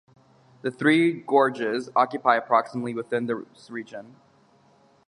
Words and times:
The 0.63 0.71
Three 0.71 1.13
Gorges 1.27 1.89
occupy 1.95 2.35
approximately 2.37 2.95
within 2.95 3.27
this 3.27 3.69
region. 3.69 4.15